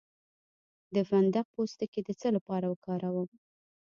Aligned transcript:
د 0.93 0.95
فندق 1.09 1.45
پوستکی 1.55 2.01
د 2.07 2.09
څه 2.19 2.27
لپاره 2.35 2.65
وکاروم؟ 2.67 3.29